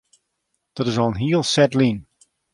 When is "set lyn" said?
1.53-1.97